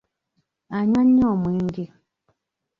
Anywa 0.77 1.01
nnyo 1.05 1.25
omwenge. 1.33 1.85